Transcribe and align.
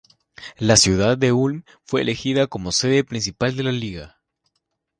La 0.57 0.77
ciudad 0.77 1.15
de 1.15 1.31
Ulm 1.31 1.63
fue 1.83 2.01
elegida 2.01 2.47
como 2.47 2.71
sede 2.71 3.03
principal 3.03 3.55
de 3.55 3.61
la 3.61 3.71
liga. 3.71 4.19